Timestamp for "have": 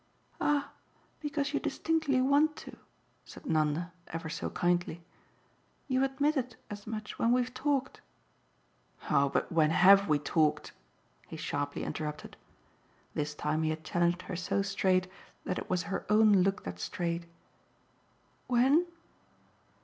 9.69-10.07